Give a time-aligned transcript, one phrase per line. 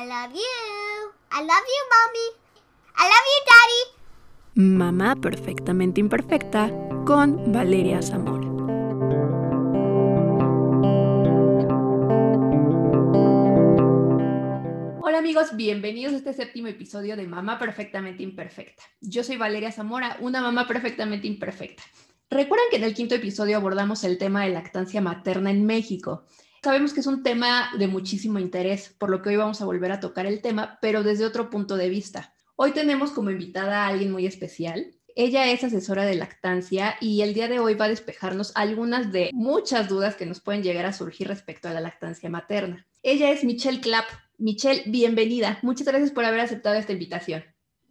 [0.00, 1.12] I love you.
[1.30, 2.28] I love you, mommy.
[2.96, 3.82] I love you, daddy.
[4.54, 6.70] Mamá perfectamente imperfecta
[7.04, 8.48] con Valeria Zamora.
[15.02, 18.82] Hola amigos, bienvenidos a este séptimo episodio de Mamá Perfectamente Imperfecta.
[19.02, 21.82] Yo soy Valeria Zamora, una mamá perfectamente imperfecta.
[22.30, 26.24] Recuerdan que en el quinto episodio abordamos el tema de lactancia materna en México.
[26.62, 29.92] Sabemos que es un tema de muchísimo interés, por lo que hoy vamos a volver
[29.92, 32.34] a tocar el tema, pero desde otro punto de vista.
[32.54, 34.94] Hoy tenemos como invitada a alguien muy especial.
[35.16, 39.30] Ella es asesora de lactancia y el día de hoy va a despejarnos algunas de
[39.32, 42.86] muchas dudas que nos pueden llegar a surgir respecto a la lactancia materna.
[43.02, 44.04] Ella es Michelle Clapp.
[44.36, 45.58] Michelle, bienvenida.
[45.62, 47.42] Muchas gracias por haber aceptado esta invitación.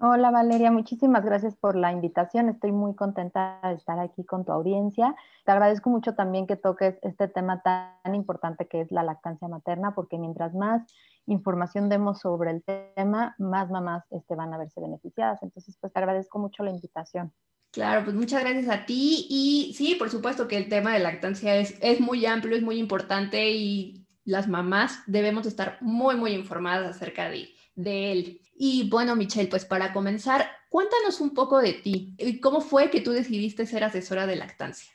[0.02, 2.48] Hola Valeria, muchísimas gracias por la invitación.
[2.48, 5.14] Estoy muy contenta de estar aquí con tu audiencia.
[5.44, 9.94] Te agradezco mucho también que toques este tema tan importante que es la lactancia materna,
[9.96, 10.84] porque mientras más
[11.26, 12.64] información demos sobre el
[12.96, 15.44] tema, más mamás este, van a verse beneficiadas.
[15.44, 17.34] Entonces, pues te agradezco mucho la invitación.
[17.72, 19.28] Claro, pues muchas gracias a ti.
[19.30, 22.80] Y sí, por supuesto que el tema de lactancia es, es muy amplio, es muy
[22.80, 27.50] importante y las mamás debemos estar muy, muy informadas acerca de
[27.80, 28.42] de él.
[28.56, 32.16] Y bueno, Michelle, pues para comenzar, cuéntanos un poco de ti.
[32.42, 34.92] ¿Cómo fue que tú decidiste ser asesora de lactancia?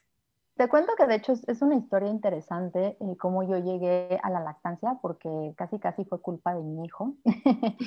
[0.56, 4.38] Te cuento que de hecho es una historia interesante eh, cómo yo llegué a la
[4.38, 7.14] lactancia, porque casi casi fue culpa de mi hijo.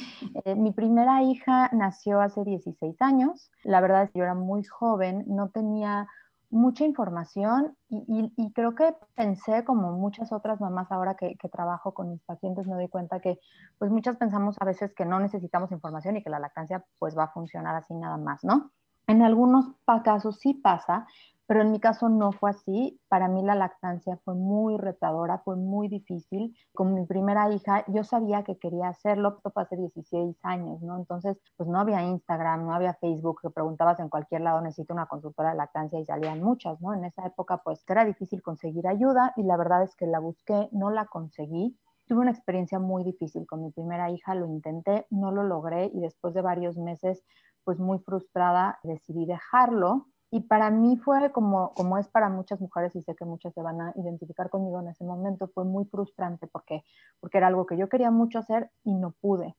[0.45, 3.51] Eh, mi primera hija nació hace 16 años.
[3.63, 6.07] La verdad es que yo era muy joven, no tenía
[6.49, 12.21] mucha información y, creo que pensé como muchas otras mamás ahora que, trabajo con mis
[12.23, 13.39] pacientes me doy cuenta que
[13.77, 17.25] pues muchas pensamos a veces que no necesitamos información y que la lactancia pues va
[17.25, 18.71] a funcionar así nada más, ¿no?
[19.07, 19.71] En algunos
[20.03, 21.07] casos sí pasa,
[21.47, 22.99] pero en mi caso no fue así.
[23.07, 26.55] Para mí la lactancia fue muy retadora, fue muy difícil.
[26.73, 30.97] Con mi primera hija yo sabía que quería hacerlo, esto fue hace 16 años, ¿no?
[30.97, 35.05] Entonces, pues no había Instagram, no había Facebook, que preguntabas en cualquier lado, necesito una
[35.07, 36.93] consultora de lactancia y salían muchas, ¿no?
[36.93, 40.67] En esa época, pues era difícil conseguir ayuda y la verdad es que la busqué,
[40.73, 41.77] no la conseguí.
[42.07, 46.01] Tuve una experiencia muy difícil con mi primera hija, lo intenté, no lo logré y
[46.01, 47.23] después de varios meses,
[47.63, 52.95] pues muy frustrada, decidí dejarlo y para mí fue como, como es para muchas mujeres,
[52.95, 56.47] y sé que muchas se van a identificar conmigo en ese momento, fue muy frustrante
[56.47, 56.83] porque,
[57.19, 59.55] porque era algo que yo quería mucho hacer y no pude.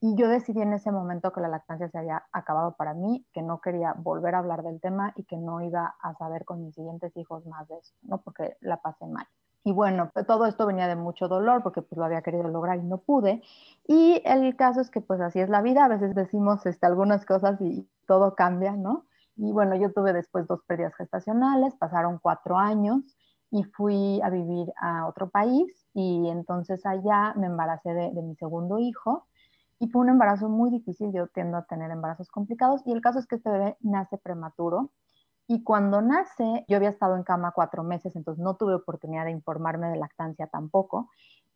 [0.00, 3.42] Y yo decidí en ese momento que la lactancia se había acabado para mí, que
[3.42, 6.74] no quería volver a hablar del tema y que no iba a saber con mis
[6.74, 8.18] siguientes hijos más de eso, ¿no?
[8.18, 9.26] Porque la pasé mal.
[9.64, 12.82] Y bueno, todo esto venía de mucho dolor porque pues lo había querido lograr y
[12.82, 13.42] no pude.
[13.86, 17.26] Y el caso es que pues así es la vida, a veces decimos este, algunas
[17.26, 19.06] cosas y todo cambia, ¿no?
[19.36, 23.16] Y bueno, yo tuve después dos pérdidas gestacionales, pasaron cuatro años
[23.50, 28.78] y fui a vivir a otro país y entonces allá me embaracé de, mi segundo
[28.78, 29.26] hijo
[29.78, 33.18] y fue un embarazo muy difícil, yo tiendo a tener embarazos complicados y el caso
[33.18, 34.90] es que este bebé nace prematuro
[35.46, 39.32] y cuando nace yo había estado en cama cuatro meses, entonces no tuve oportunidad de
[39.32, 41.10] informarme de lactancia tampoco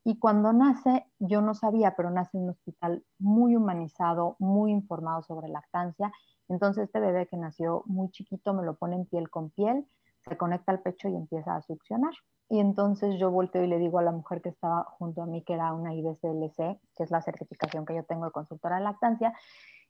[0.04, 5.22] y cuando nace yo no sabía, pero nace en un hospital muy humanizado, muy informado
[5.22, 6.12] sobre lactancia
[6.50, 9.86] entonces este bebé que nació muy chiquito me lo pone en piel con piel,
[10.28, 12.12] se conecta al pecho y empieza a succionar.
[12.48, 15.44] Y entonces yo volteo y le digo a la mujer que estaba junto a mí,
[15.44, 16.56] que era una IBCLC,
[16.96, 19.32] que es la certificación que yo tengo de consultora de lactancia,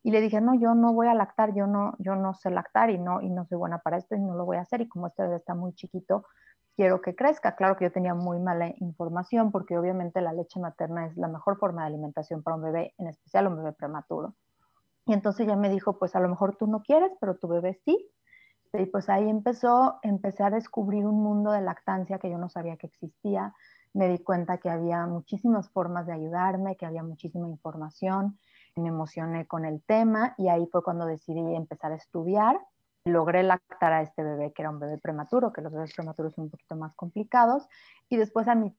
[0.03, 2.91] y le dije, no, yo no voy a lactar, yo no, yo no sé lactar
[2.91, 4.82] y no, y no soy buena para esto y no lo voy a hacer.
[4.82, 6.26] Y como este bebé está muy chiquito,
[6.81, 7.57] quiero que crezca.
[7.57, 11.59] Claro que yo tenía muy mala información porque obviamente la leche materna es la mejor
[11.59, 14.35] forma de alimentación para un bebé, en especial un bebé prematuro.
[15.05, 17.79] Y entonces ya me dijo, pues a lo mejor tú no quieres, pero tu bebé
[17.85, 18.11] sí.
[18.73, 22.79] Y pues ahí empezó, empecé a descubrir un mundo de lactancia que yo no sabía
[22.79, 23.53] que existía.
[23.93, 28.39] Me di cuenta que había muchísimas formas de ayudarme, que había muchísima información.
[28.75, 32.59] Me emocioné con el tema y ahí fue cuando decidí empezar a estudiar.
[33.05, 36.44] Logré lactar a este bebé, que era un bebé prematuro, que los bebés prematuros son
[36.44, 37.66] un poquito más complicados.
[38.09, 38.77] Y después a mi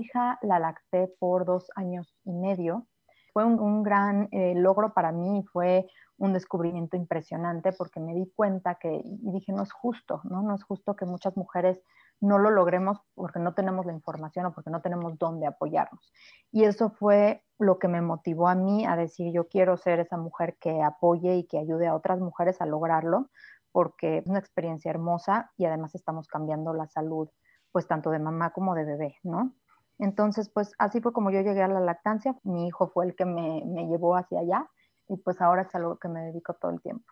[0.00, 2.86] hija la lacté por dos años y medio
[3.32, 5.88] fue un, gran eh, logro para mí, fue
[6.18, 10.42] un descubrimiento impresionante porque me di cuenta que, y dije, no es justo, ¿no?
[10.42, 11.80] No es justo que muchas mujeres
[12.20, 16.12] no lo logremos porque no tenemos la información o porque no tenemos dónde apoyarnos.
[16.52, 20.18] Y eso fue lo que me motivó a mí a decir, yo quiero ser esa
[20.18, 23.30] mujer que apoye y que ayude a otras mujeres a lograrlo,
[23.72, 27.28] porque es una experiencia hermosa y además estamos cambiando la salud,
[27.72, 29.54] pues tanto de mamá como de bebé, ¿no?
[29.98, 32.36] Entonces, pues así fue como yo llegué a la lactancia.
[32.42, 34.70] Mi hijo fue el que me, llevó hacia allá
[35.08, 37.04] y pues ahora es algo que me dedico todo el tiempo.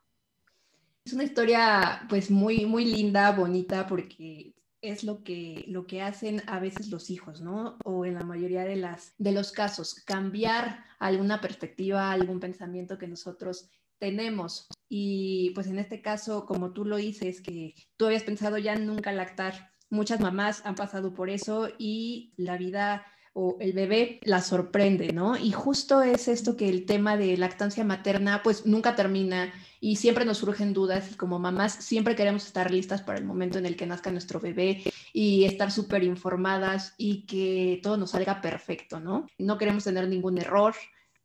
[1.05, 6.43] Es una historia pues muy, muy linda, bonita, porque es lo que, lo que hacen
[6.47, 7.77] a veces los hijos, ¿no?
[7.85, 13.07] O en la mayoría de, las, de los casos, cambiar alguna perspectiva, algún pensamiento que
[13.07, 14.69] nosotros tenemos.
[14.93, 19.13] Y pues en este caso, como tú lo dices, que tú habías pensado ya nunca
[19.13, 25.13] lactar, muchas mamás han pasado por eso y la vida o el bebé la sorprende,
[25.13, 25.37] ¿no?
[25.37, 30.25] Y justo es esto que el tema de lactancia materna pues nunca termina y siempre
[30.25, 33.77] nos surgen dudas y como mamás siempre queremos estar listas para el momento en el
[33.77, 34.83] que nazca nuestro bebé
[35.13, 39.29] y estar súper informadas y que todo nos salga perfecto, ¿no?
[39.39, 40.75] No queremos tener ningún error,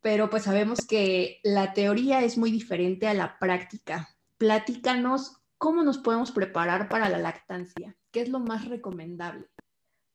[0.06, 4.10] pero pues sabemos que la teoría es muy diferente a la práctica.
[4.38, 9.48] Platícanos cómo nos podemos preparar para la lactancia, qué es lo más recomendable.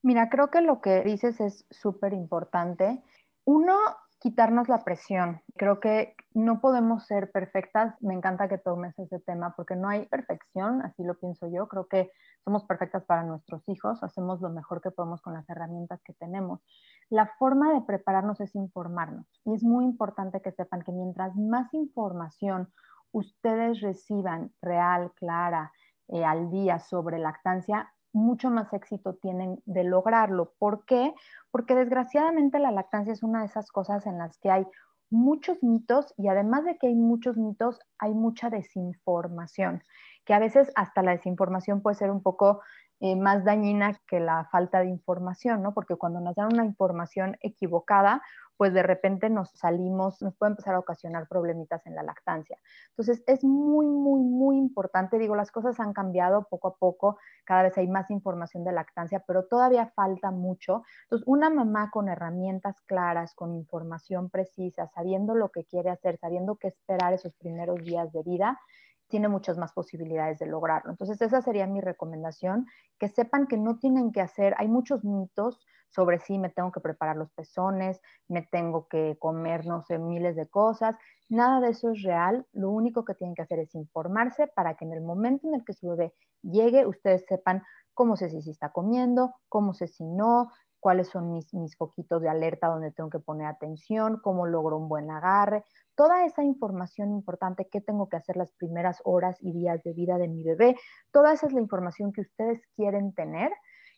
[0.01, 3.03] Mira, creo que lo que dices es súper importante.
[3.45, 3.77] Uno,
[4.21, 5.43] quitarnos la presión.
[5.57, 7.95] Creo que no podemos ser perfectas.
[8.01, 11.69] Me encanta que tomes ese tema porque no hay perfección, así lo pienso yo.
[11.69, 12.11] Creo que
[12.45, 16.61] somos perfectas para nuestros hijos, hacemos lo mejor que podemos con las herramientas que tenemos.
[17.09, 21.73] La forma de prepararnos es informarnos y es muy importante que sepan que mientras más
[21.75, 22.73] información
[23.13, 25.73] ustedes reciban real, clara,
[26.09, 30.55] eh, al día sobre lactancia, mucho más éxito tienen de lograrlo.
[30.59, 31.15] ¿Por qué?
[31.51, 34.67] Porque desgraciadamente la lactancia es una de esas cosas en las que hay
[35.11, 39.83] muchos mitos y además de que hay muchos mitos, hay mucha desinformación,
[40.25, 42.63] que a veces hasta la desinformación puede ser un poco
[43.01, 45.73] eh, más dañina que la falta de información, ¿no?
[45.73, 48.23] Porque cuando nos dan una información equivocada,
[48.61, 52.59] pues de repente nos salimos, nos puede empezar a ocasionar problemitas en la lactancia.
[52.91, 57.17] Entonces es muy, muy, muy importante, digo, las cosas han cambiado poco a poco,
[57.47, 60.83] cada vez hay más información de lactancia, pero todavía falta mucho.
[61.05, 66.57] Entonces, una mamá con herramientas claras, con información precisa, sabiendo lo que quiere hacer, sabiendo
[66.57, 68.61] qué esperar esos primeros días de vida,
[69.11, 70.91] tiene muchas más posibilidades de lograrlo.
[70.91, 72.67] Entonces, esa sería mi recomendación,
[72.99, 75.61] que sepan que no tienen que hacer, hay muchos mitos
[75.91, 80.37] sobre si me tengo que preparar los pezones, me tengo que comer, no sé, miles
[80.37, 80.97] de cosas.
[81.29, 82.47] Nada de eso es real.
[82.53, 85.65] Lo único que tienen que hacer es informarse para que en el momento en el
[85.65, 87.63] que su bebé llegue, ustedes sepan
[87.93, 90.51] cómo sé si está comiendo, cómo sé si no,
[90.81, 94.89] cuáles son mis, mis foquitos de alerta donde tengo que poner atención, cómo logro un
[94.89, 99.83] buen agarre, toda esa información importante, qué tengo que hacer las primeras horas y días
[99.83, 100.77] de vida de mi bebé,
[101.13, 103.53] toda esa es la información que ustedes quieren tener,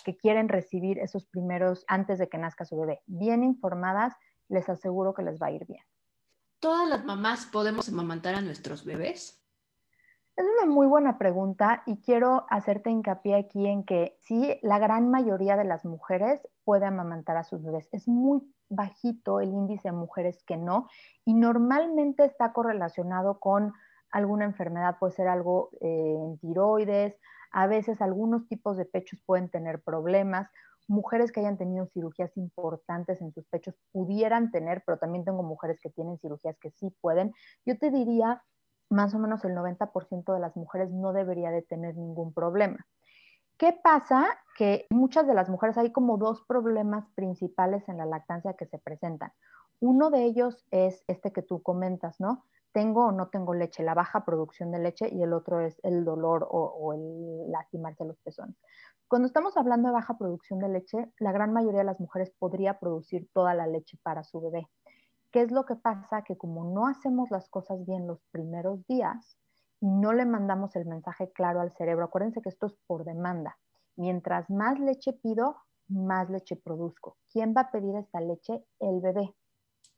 [0.05, 3.01] que quieren recibir esos primeros antes de que nazca su bebé.
[3.07, 4.15] Bien informadas,
[4.49, 5.83] les aseguro que les va a ir bien.
[6.59, 9.43] ¿Todas las mamás podemos amamantar a nuestros bebés?
[10.35, 15.11] Es una muy buena pregunta y quiero hacerte hincapié aquí en que sí, la gran
[15.11, 17.89] mayoría de las mujeres puede amamantar a sus bebés.
[17.93, 20.89] Es muy bajito el índice de mujeres que no
[21.25, 23.73] y normalmente está correlacionado con
[24.11, 27.17] alguna enfermedad, puede ser algo eh, en tiroides,
[27.51, 30.49] a veces algunos tipos de pechos pueden tener problemas.
[30.89, 35.79] Mujeres que hayan tenido cirugías importantes en sus pechos pudieran tener, pero también tengo mujeres
[35.81, 37.33] que tienen cirugías que sí pueden.
[37.65, 38.43] Yo te diría
[38.91, 42.87] más o menos el 90% de las mujeres no debería de tener ningún problema.
[43.59, 44.27] ¿Qué pasa?
[44.57, 48.79] Que muchas de las mujeres hay como dos problemas principales en la lactancia que se
[48.79, 49.33] presentan.
[49.81, 52.45] Uno de ellos es este que tú comentas, ¿no?
[52.73, 56.05] Tengo o no tengo leche, la baja producción de leche y el otro es el
[56.05, 58.57] dolor o, o el lastimarse los pezones.
[59.09, 62.79] Cuando estamos hablando de baja producción de leche, la gran mayoría de las mujeres podría
[62.79, 64.67] producir toda la leche para su bebé.
[65.31, 66.23] ¿Qué es lo que pasa?
[66.23, 69.37] Que como no hacemos las cosas bien los primeros días
[69.83, 73.59] y no le mandamos el mensaje claro al cerebro, acuérdense que esto es por demanda.
[73.97, 75.57] Mientras más leche pido,
[75.89, 77.17] más leche produzco.
[77.33, 78.65] ¿Quién va a pedir esta leche?
[78.79, 79.35] El bebé.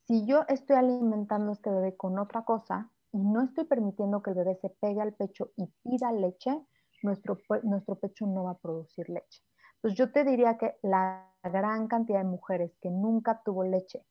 [0.06, 4.30] Si yo estoy alimentando a este bebé con otra cosa y no estoy permitiendo que
[4.30, 6.66] el bebé se pegue al pecho y pida leche,
[7.02, 9.42] nuestro, nuestro pecho no va a producir leche.
[9.74, 14.02] Entonces yo te diría que la gran cantidad de mujeres que nunca tuvo leche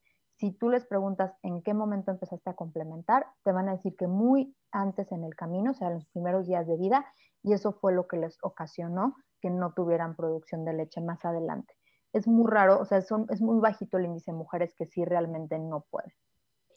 [0.44, 4.08] si tú les preguntas en qué momento empezaste a complementar, te van a decir que
[4.08, 7.06] muy antes en el camino, o sea, en los primeros días de vida,
[7.44, 11.74] y eso fue lo que les ocasionó que no tuvieran producción de leche más adelante.
[12.12, 15.58] Es muy raro, o sea, es muy bajito el índice de mujeres que sí realmente
[15.60, 16.12] no pueden.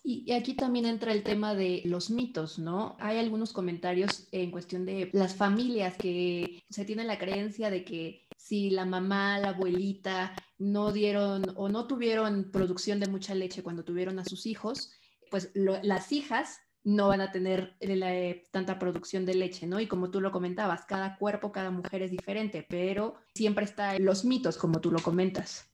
[0.05, 2.97] Y aquí también entra el tema de los mitos, ¿no?
[3.01, 8.29] Hay algunos comentarios en cuestión de las familias que se tiene la creencia de que
[8.37, 13.85] si la mamá, la abuelita no dieron o no tuvieron producción de mucha leche cuando
[13.85, 14.93] tuvieron a sus hijos,
[15.31, 19.81] pues las hijas no van a tener eh, tanta producción de leche, ¿no?
[19.81, 24.25] Y como tú lo comentabas, cada cuerpo, cada mujer es diferente, pero siempre están los
[24.25, 25.69] mitos, como tú lo comentas.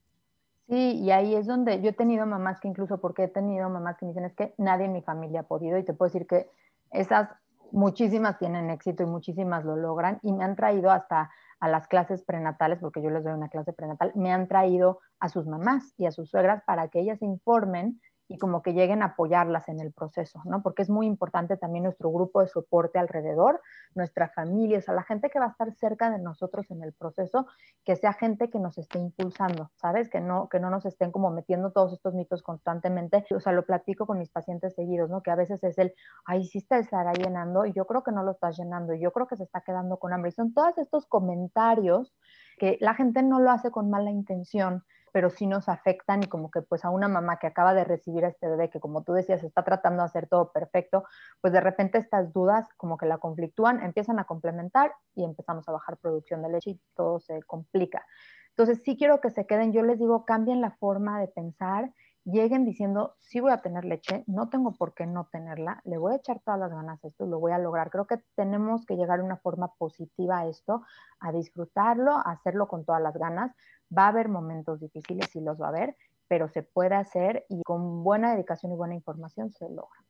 [0.68, 3.98] Sí, y ahí es donde yo he tenido mamás que incluso porque he tenido mamás
[3.98, 6.26] que me dicen es que nadie en mi familia ha podido y te puedo decir
[6.26, 6.48] que
[6.90, 7.28] esas
[7.72, 12.24] muchísimas tienen éxito y muchísimas lo logran y me han traído hasta a las clases
[12.24, 16.06] prenatales, porque yo les doy una clase prenatal, me han traído a sus mamás y
[16.06, 18.00] a sus suegras para que ellas se informen
[18.32, 20.62] y como que lleguen a apoyarlas en el proceso, ¿no?
[20.62, 23.60] Porque es muy importante también nuestro grupo de soporte alrededor,
[23.94, 26.94] nuestra familia, o sea, la gente que va a estar cerca de nosotros en el
[26.94, 27.46] proceso,
[27.84, 30.08] que sea gente que nos esté impulsando, ¿sabes?
[30.08, 33.26] Que no, que no nos estén como metiendo todos estos mitos constantemente.
[33.36, 35.22] O sea, lo platico con mis pacientes seguidos, ¿no?
[35.22, 35.92] Que a veces es el,
[36.24, 39.12] ay, sí te estará llenando y yo creo que no lo estás llenando y yo
[39.12, 40.30] creo que se está quedando con hambre.
[40.30, 42.14] Y son todos estos comentarios
[42.58, 46.50] que la gente no lo hace con mala intención, pero sí nos afectan y como
[46.50, 49.12] que pues a una mamá que acaba de recibir a este bebé que como tú
[49.12, 51.04] decías está tratando de hacer todo perfecto,
[51.40, 55.72] pues de repente estas dudas como que la conflictúan, empiezan a complementar y empezamos a
[55.72, 58.04] bajar producción de leche y todo se complica.
[58.50, 61.92] Entonces sí quiero que se queden, yo les digo, cambien la forma de pensar,
[62.24, 66.12] lleguen diciendo, sí voy a tener leche, no tengo por qué no tenerla, le voy
[66.12, 67.90] a echar todas las ganas a esto, lo voy a lograr.
[67.90, 70.82] Creo que tenemos que llegar de una forma positiva a esto,
[71.20, 73.52] a disfrutarlo, a hacerlo con todas las ganas,
[73.96, 77.62] Va a haber momentos difíciles y los va a haber, pero se puede hacer y
[77.62, 80.00] con buena dedicación y buena información se logra.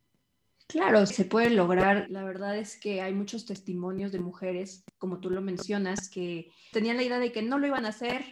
[0.67, 2.07] Claro, se puede lograr.
[2.09, 6.95] La verdad es que hay muchos testimonios de mujeres, como tú lo mencionas, que tenían
[6.95, 8.23] la idea de que no lo iban a hacer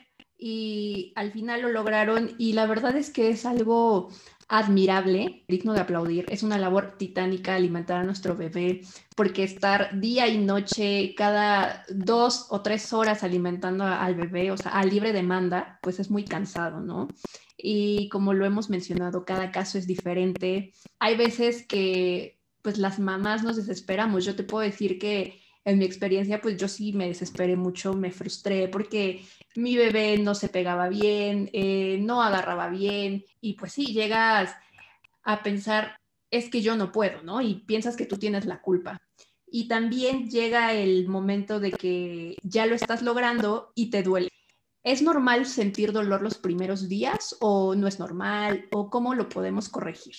[0.44, 4.10] y al final lo lograron y la verdad es que es algo
[4.48, 6.26] admirable, digno de aplaudir.
[6.30, 8.82] Es una labor titánica alimentar a nuestro bebé,
[9.16, 14.72] porque estar día y noche, cada dos o tres horas alimentando al bebé, o sea,
[14.72, 17.08] a libre demanda, pues es muy cansado, ¿no?
[17.56, 20.74] Y como lo hemos mencionado, cada caso es diferente.
[20.98, 24.26] Hay veces que, pues las mamás nos desesperamos.
[24.26, 28.12] Yo te puedo decir que en mi experiencia, pues yo sí me desesperé mucho, me
[28.12, 29.24] frustré porque
[29.56, 34.56] mi bebé no se pegaba bien, eh, no agarraba bien y pues sí, llegas
[35.24, 35.98] a pensar,
[36.32, 37.42] es que yo no puedo, ¿no?
[37.42, 38.98] Y piensas que tú tienes la culpa.
[39.46, 44.30] Y también llega el momento de que ya lo estás logrando y te duele.
[44.84, 49.70] ¿Es normal sentir dolor los primeros días o no es normal o cómo lo podemos
[49.70, 50.16] corregir?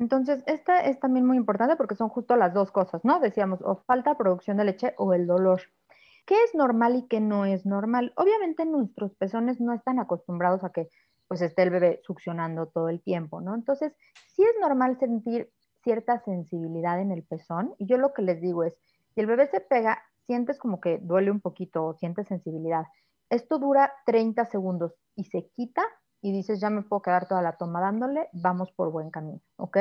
[0.00, 3.20] Entonces, esta es también muy importante porque son justo las dos cosas, ¿no?
[3.20, 5.60] Decíamos, o falta producción de leche o el dolor.
[6.24, 8.14] ¿Qué es normal y qué no es normal?
[8.16, 10.88] Obviamente nuestros pezones no están acostumbrados a que
[11.28, 13.54] pues esté el bebé succionando todo el tiempo, ¿no?
[13.54, 13.92] Entonces,
[14.34, 15.50] sí es normal sentir
[15.84, 18.74] cierta sensibilidad en el pezón y yo lo que les digo es,
[19.14, 22.86] si el bebé se pega, sientes como que duele un poquito o sientes sensibilidad.
[23.28, 25.82] Esto dura 30 segundos y se quita
[26.22, 29.78] y dices, ya me puedo quedar toda la toma dándole, vamos por buen camino, ¿ok?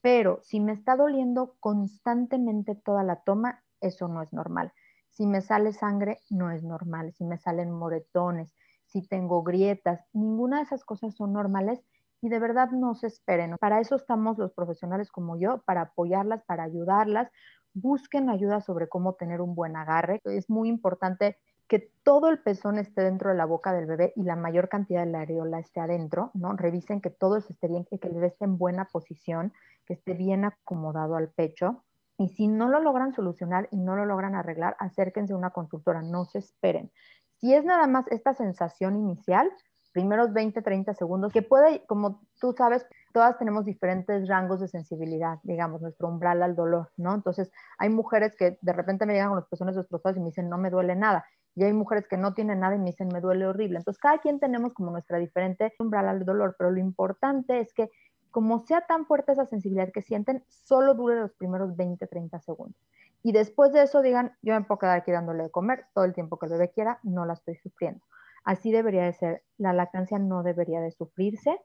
[0.00, 4.72] Pero si me está doliendo constantemente toda la toma, eso no es normal.
[5.10, 7.12] Si me sale sangre, no es normal.
[7.12, 8.54] Si me salen moretones,
[8.86, 11.84] si tengo grietas, ninguna de esas cosas son normales
[12.20, 13.56] y de verdad no se esperen.
[13.60, 17.30] Para eso estamos los profesionales como yo, para apoyarlas, para ayudarlas.
[17.74, 20.20] Busquen ayuda sobre cómo tener un buen agarre.
[20.24, 21.36] Es muy importante
[21.72, 25.06] que todo el pezón esté dentro de la boca del bebé y la mayor cantidad
[25.06, 26.54] de la areola esté adentro, ¿no?
[26.54, 29.54] Revisen que todo esté bien, que el bebé esté en buena posición,
[29.86, 31.82] que esté bien acomodado al pecho.
[32.18, 36.02] Y si no lo logran solucionar y no lo logran arreglar, acérquense a una consultora,
[36.02, 36.92] no se esperen.
[37.40, 39.50] Si es nada más esta sensación inicial,
[39.94, 45.38] primeros 20, 30 segundos, que puede, como tú sabes, todas tenemos diferentes rangos de sensibilidad,
[45.42, 47.14] digamos, nuestro umbral al dolor, ¿no?
[47.14, 50.50] Entonces, hay mujeres que de repente me llegan con los pezones destrozados y me dicen,
[50.50, 53.20] no me duele nada y hay mujeres que no tienen nada y me dicen, me
[53.20, 53.78] duele horrible.
[53.78, 57.90] Entonces, cada quien tenemos como nuestra diferente umbral al dolor, pero lo importante es que
[58.30, 62.80] como sea tan fuerte esa sensibilidad que sienten, solo dure los primeros 20, 30 segundos.
[63.22, 66.14] Y después de eso digan, yo me puedo quedar aquí dándole de comer todo el
[66.14, 68.02] tiempo que el bebé quiera, no la estoy sufriendo.
[68.42, 69.42] Así debería de ser.
[69.58, 71.60] La lactancia no debería de sufrirse.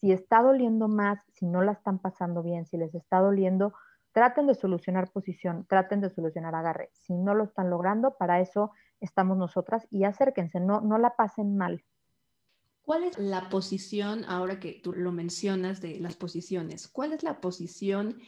[0.00, 3.72] Si está doliendo más, si no la están pasando bien, si les está doliendo,
[4.12, 6.90] traten de solucionar posición, traten de solucionar agarre.
[6.92, 11.56] Si no lo están logrando, para eso estamos nosotras y acérquense, no, no la pasen
[11.56, 11.84] mal.
[12.82, 17.40] ¿Cuál es la posición, ahora que tú lo mencionas de las posiciones, cuál es la
[17.40, 18.18] posición,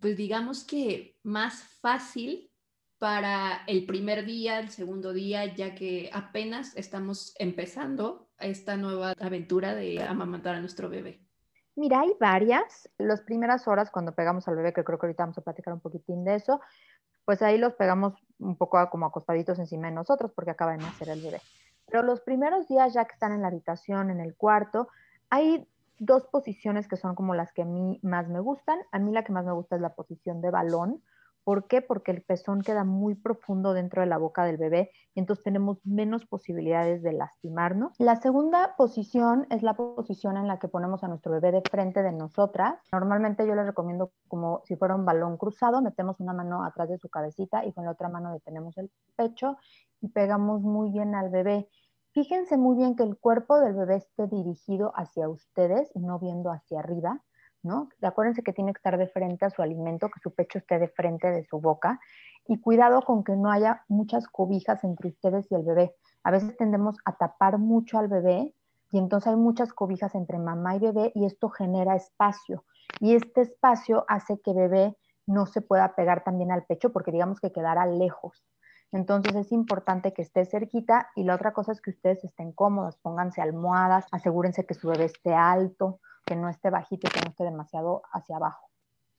[0.00, 2.50] pues digamos que más fácil
[2.98, 9.74] para el primer día, el segundo día, ya que apenas estamos empezando esta nueva aventura
[9.74, 11.27] de amamantar a nuestro bebé?
[11.78, 12.90] Mira, hay varias.
[12.98, 15.78] Las primeras horas cuando pegamos al bebé, que creo que ahorita vamos a platicar un
[15.78, 16.60] poquitín de eso,
[17.24, 21.08] pues ahí los pegamos un poco como acostaditos encima de nosotros porque acaba de nacer
[21.08, 21.40] el bebé.
[21.86, 24.88] Pero los primeros días ya que están en la habitación, en el cuarto,
[25.30, 25.68] hay
[26.00, 28.80] dos posiciones que son como las que a mí más me gustan.
[28.90, 31.00] A mí la que más me gusta es la posición de balón,
[31.48, 31.80] ¿Por qué?
[31.80, 35.78] Porque el pezón queda muy profundo dentro de la boca del bebé y entonces tenemos
[35.82, 37.94] menos posibilidades de lastimarnos.
[37.98, 42.02] La segunda posición es la posición en la que ponemos a nuestro bebé de frente
[42.02, 42.74] de nosotras.
[42.92, 46.98] Normalmente yo les recomiendo como si fuera un balón cruzado, metemos una mano atrás de
[46.98, 49.56] su cabecita y con la otra mano detenemos el pecho
[50.02, 51.66] y pegamos muy bien al bebé.
[52.12, 56.50] Fíjense muy bien que el cuerpo del bebé esté dirigido hacia ustedes y no viendo
[56.50, 57.22] hacia arriba
[57.62, 57.88] ¿no?
[58.02, 60.88] Acuérdense que tiene que estar de frente a su alimento, que su pecho esté de
[60.88, 62.00] frente de su boca
[62.46, 65.94] y cuidado con que no haya muchas cobijas entre ustedes y el bebé.
[66.22, 68.54] A veces tendemos a tapar mucho al bebé
[68.90, 72.64] y entonces hay muchas cobijas entre mamá y bebé y esto genera espacio
[73.00, 74.96] y este espacio hace que bebé
[75.26, 78.42] no se pueda pegar también al pecho porque digamos que quedará lejos.
[78.92, 82.96] Entonces es importante que esté cerquita y la otra cosa es que ustedes estén cómodos,
[82.96, 87.44] pónganse almohadas, asegúrense que su bebé esté alto, que no esté bajito, que no esté
[87.44, 88.68] demasiado hacia abajo.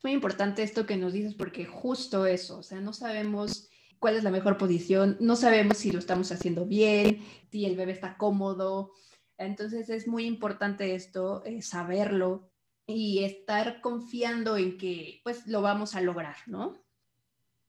[0.03, 4.23] Muy importante esto que nos dices porque justo eso, o sea, no sabemos cuál es
[4.23, 7.21] la mejor posición, no sabemos si lo estamos haciendo bien,
[7.51, 8.93] si el bebé está cómodo.
[9.37, 12.49] Entonces es muy importante esto, eh, saberlo
[12.87, 16.73] y estar confiando en que pues lo vamos a lograr, ¿no?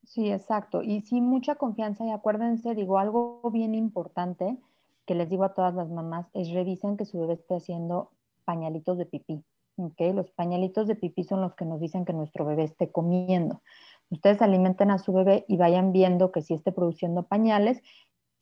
[0.05, 0.83] Sí, exacto.
[0.83, 4.59] Y sí, mucha confianza y acuérdense, digo, algo bien importante
[5.07, 8.11] que les digo a todas las mamás es revisen que su bebé esté haciendo
[8.45, 9.43] pañalitos de pipí.
[9.77, 10.13] ¿okay?
[10.13, 13.63] Los pañalitos de pipí son los que nos dicen que nuestro bebé esté comiendo.
[14.11, 17.83] Ustedes alimenten a su bebé y vayan viendo que sí esté produciendo pañales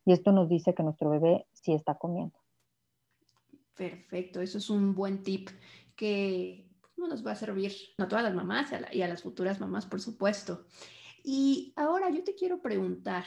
[0.04, 2.38] y esto nos dice que nuestro bebé sí está comiendo.
[3.74, 5.50] Perfecto, eso es un buen tip
[5.94, 10.00] que nos va a servir a todas las mamás y a las futuras mamás, por
[10.00, 10.64] supuesto.
[11.30, 13.24] Y ahora yo te quiero preguntar,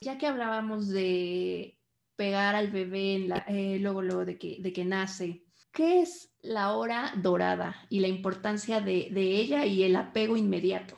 [0.00, 1.78] ya que hablábamos de
[2.16, 7.12] pegar al bebé eh, luego, luego de, que, de que nace, ¿Qué es la hora
[7.16, 10.96] dorada y la importancia de, ella y el apego inmediato?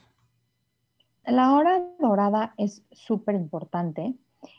[1.26, 4.14] La hora dorada es súper importante.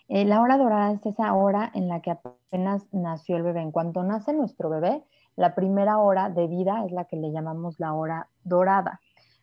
[0.09, 3.62] Eh, la hora dorada es esa hora en la que apenas nació el bebé.
[3.62, 5.05] En cuanto nace nuestro bebé,
[5.38, 9.00] la primera hora de vida es la que le llamamos la hora dorada.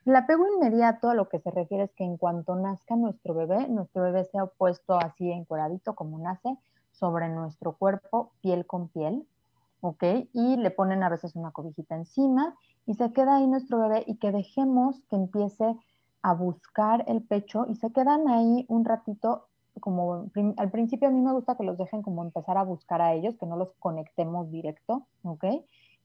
[0.07, 3.69] El apego inmediato a lo que se refiere es que en cuanto nazca nuestro bebé,
[3.69, 6.57] nuestro bebé se ha puesto así encueradito como nace
[6.93, 9.27] sobre nuestro cuerpo, piel con piel.
[9.81, 10.03] ¿ok?
[10.33, 12.55] Y le ponen a veces una cobijita encima
[12.87, 15.77] y se queda ahí nuestro bebé y que dejemos que empiece
[16.23, 19.47] a buscar el pecho y se quedan ahí un ratito,
[19.81, 23.13] como al principio a mí me gusta que los dejen como empezar a buscar a
[23.13, 25.45] ellos, que no los conectemos directo, ¿ok?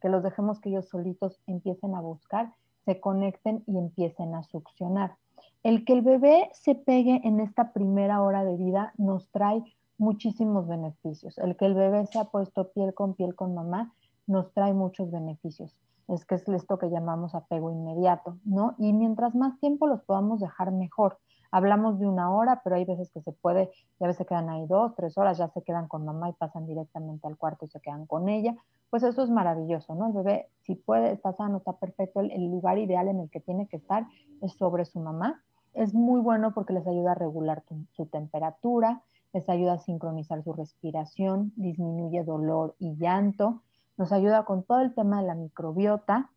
[0.01, 2.53] Que los dejemos que ellos solitos empiecen a buscar,
[2.85, 5.15] se conecten y empiecen a succionar.
[5.63, 9.63] El que el bebé se pegue en esta primera hora de vida nos trae
[9.97, 11.37] muchísimos beneficios.
[11.37, 13.93] El que el bebé se ha puesto piel con piel con mamá
[14.25, 15.75] nos trae muchos beneficios.
[16.07, 18.75] Es que es esto que llamamos apego inmediato, ¿no?
[18.79, 21.19] Y mientras más tiempo los podamos dejar mejor.
[21.51, 24.65] Hablamos de una hora, pero hay veces que se puede, y a veces quedan ahí
[24.67, 27.81] dos, tres horas, ya se quedan con mamá y pasan directamente al cuarto y se
[27.81, 28.55] quedan con ella.
[28.89, 30.07] Pues eso es maravilloso, ¿no?
[30.07, 33.67] El bebé, si puede, está sano, está perfecto, el, lugar ideal en el que tiene
[33.67, 34.07] que estar
[34.41, 35.43] es sobre su mamá.
[35.73, 39.01] Es muy bueno porque les ayuda a regular su temperatura,
[39.33, 43.61] les ayuda a sincronizar su respiración, disminuye dolor y llanto,
[43.97, 46.29] nos ayuda con todo el tema de la microbiota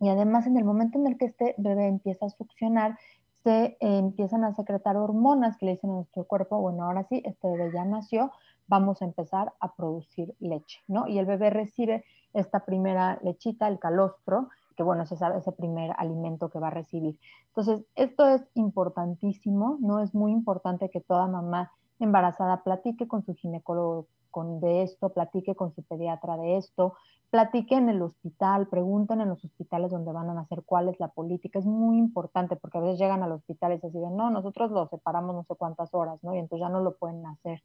[0.00, 2.98] y además en el momento en el que este bebé empieza a succionar,
[3.46, 7.46] se empiezan a secretar hormonas que le dicen a nuestro cuerpo, bueno, ahora sí, este
[7.46, 8.32] bebé ya nació,
[8.66, 11.06] vamos a empezar a producir leche, ¿no?
[11.06, 12.04] Y el bebé recibe
[12.34, 17.20] esta primera lechita, el calostro, que bueno, ese, ese primer alimento que va a recibir.
[17.50, 20.00] Entonces, esto es importantísimo, ¿no?
[20.00, 25.54] Es muy importante que toda mamá embarazada platique con su ginecólogo con, de esto, platique
[25.54, 26.94] con su pediatra de esto,
[27.30, 31.08] platique en el hospital, pregunten en los hospitales donde van a nacer cuál es la
[31.08, 31.58] política.
[31.58, 34.86] Es muy importante porque a veces llegan al hospital y se dicen, no, nosotros lo
[34.88, 36.34] separamos no sé cuántas horas, ¿no?
[36.34, 37.62] Y entonces ya no lo pueden hacer.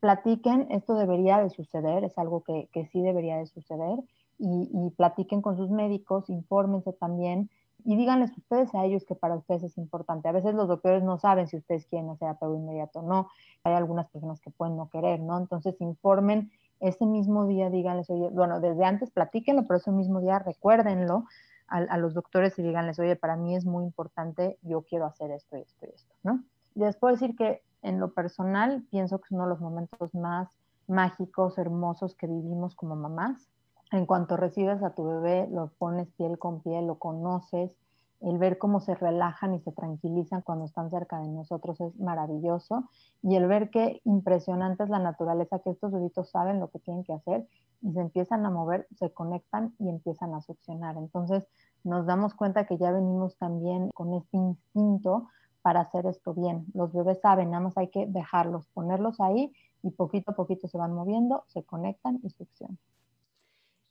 [0.00, 4.00] Platiquen, esto debería de suceder, es algo que, que sí debería de suceder
[4.38, 7.50] y, y platiquen con sus médicos, infórmense también
[7.84, 10.28] y díganles ustedes a ellos que para ustedes es importante.
[10.28, 13.28] A veces los doctores no saben si ustedes quieren hacer apego inmediato o no.
[13.64, 15.38] Hay algunas personas que pueden no querer, ¿no?
[15.38, 20.38] Entonces informen ese mismo día, díganles, oye, bueno, desde antes platíquenlo, pero ese mismo día
[20.38, 21.24] recuérdenlo
[21.68, 25.30] a, a, los doctores y díganles, oye, para mí es muy importante, yo quiero hacer
[25.30, 26.42] esto y esto y esto, ¿no?
[26.74, 30.48] Les puedo decir que en lo personal pienso que es uno de los momentos más
[30.86, 33.50] mágicos, hermosos que vivimos como mamás
[33.92, 37.72] en cuanto recibes a tu bebé, lo pones piel con piel, lo conoces,
[38.20, 42.84] el ver cómo se relajan y se tranquilizan cuando están cerca de nosotros es maravilloso.
[43.22, 47.02] Y el ver qué impresionante es la naturaleza, que estos bebitos saben lo que tienen
[47.02, 47.48] que hacer
[47.80, 50.96] y se empiezan a mover, se conectan y empiezan a succionar.
[50.98, 51.46] Entonces
[51.82, 55.28] nos damos cuenta que ya venimos también con este instinto
[55.62, 56.66] para hacer esto bien.
[56.74, 60.76] Los bebés saben, nada más hay que dejarlos, ponerlos ahí y poquito a poquito se
[60.76, 62.78] van moviendo, se conectan y succionan.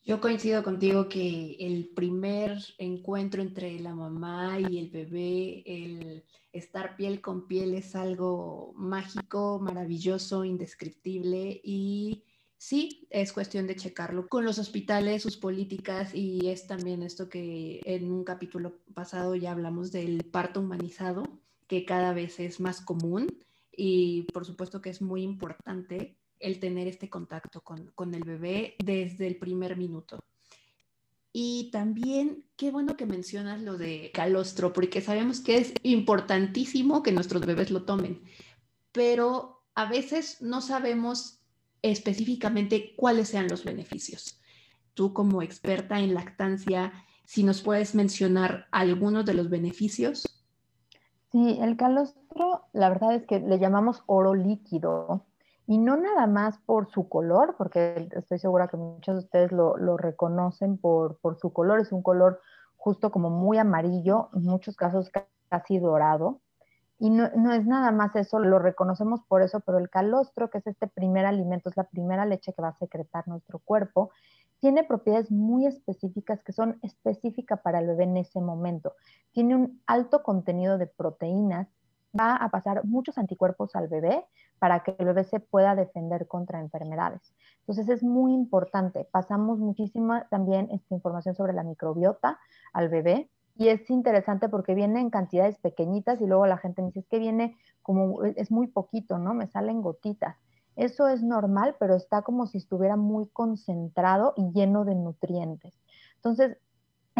[0.05, 6.95] Yo coincido contigo que el primer encuentro entre la mamá y el bebé, el estar
[6.95, 12.23] piel con piel es algo mágico, maravilloso, indescriptible y
[12.57, 17.81] sí, es cuestión de checarlo con los hospitales, sus políticas y es también esto que
[17.85, 21.23] en un capítulo pasado ya hablamos del parto humanizado,
[21.67, 23.27] que cada vez es más común
[23.71, 29.27] y por supuesto que es muy importante el tener este contacto con, el bebé desde
[29.27, 30.19] el primer minuto.
[31.31, 37.11] Y también, qué bueno que mencionas lo de calostro, porque sabemos que es importantísimo que
[37.11, 38.23] nuestros bebés lo tomen,
[38.91, 41.41] pero a veces no sabemos
[41.81, 44.39] específicamente cuáles sean los beneficios.
[44.95, 46.91] Tú como experta en lactancia,
[47.25, 50.27] si nos puedes mencionar algunos de los beneficios.
[51.31, 55.27] Sí, el calostro, la verdad es que le llamamos oro líquido
[55.69, 59.97] y no nada más por su color, porque estoy segura que muchos de ustedes lo,
[59.97, 62.41] reconocen por, su color, es un color
[62.75, 65.11] justo como muy amarillo, en muchos casos
[65.47, 66.41] casi dorado.
[66.97, 70.57] Y no, no, es nada más eso, lo reconocemos por eso, pero el calostro, que
[70.57, 74.09] es este primer alimento, es la primera leche que va a secretar nuestro cuerpo,
[74.59, 78.95] tiene propiedades muy específicas que son específicas para el bebé en ese momento.
[79.33, 81.67] Tiene un alto contenido de proteínas
[82.17, 84.25] va a pasar muchos anticuerpos al bebé
[84.59, 87.33] para que el bebé se pueda defender contra enfermedades.
[87.61, 89.07] Entonces es muy importante.
[89.11, 92.39] Pasamos muchísima también esta información sobre la microbiota
[92.73, 97.01] al bebé y es interesante porque viene en cantidades pequeñitas y luego la gente dice,
[97.01, 99.33] es que viene como, es muy poquito, ¿no?
[99.33, 100.37] Me salen gotitas.
[100.77, 105.73] Eso es normal, pero está como si estuviera muy concentrado y lleno de nutrientes.
[106.15, 106.57] Entonces,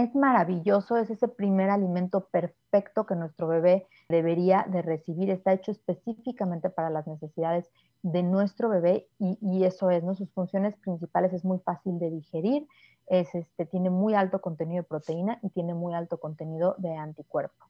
[0.04, 5.30] es maravilloso, es ese primer alimento perfecto que nuestro bebé debería de recibir.
[5.30, 7.66] Está hecho específicamente para las necesidades
[8.02, 10.16] de nuestro bebé y, eso es, ¿no?
[10.16, 12.68] Sus funciones principales es muy fácil de digerir,
[13.08, 17.66] es, este, tiene muy alto contenido de proteína y tiene muy alto contenido de anticuerpo.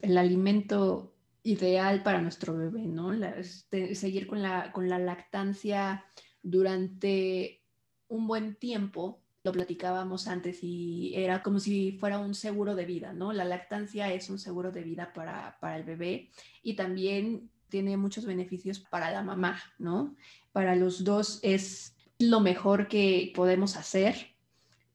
[0.00, 3.12] El alimento ideal para nuestro bebé, ¿no?
[3.12, 6.04] Este, seguir con la, con la lactancia
[6.42, 7.62] durante
[8.08, 13.12] un buen tiempo lo platicábamos antes y era como si fuera un seguro de vida,
[13.12, 13.32] ¿no?
[13.32, 16.30] La lactancia es un seguro de vida para, el bebé
[16.62, 20.14] y también tiene muchos beneficios para la mamá, ¿no?
[20.52, 24.36] Para los dos es lo mejor que podemos hacer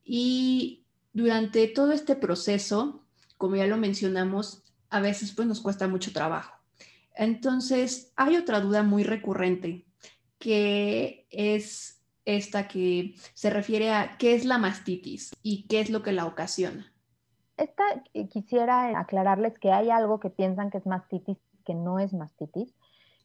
[0.05, 3.03] y durante todo este proceso,
[3.37, 6.53] como ya lo mencionamos, a veces pues nos cuesta mucho trabajo.
[7.15, 9.85] Entonces, hay otra duda muy recurrente
[10.39, 11.96] que es
[12.27, 16.25] esta que se refiere a qué es la mastitis y qué es lo que la
[16.25, 16.93] ocasiona.
[17.55, 22.13] Esta eh, quisiera aclararles que hay algo que piensan que es mastitis, que no es
[22.13, 22.75] mastitis.